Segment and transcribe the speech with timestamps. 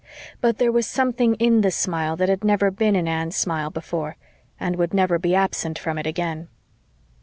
[0.39, 4.17] But there was something in the smile that had never been in Anne's smile before
[4.59, 6.47] and would never be absent from it again.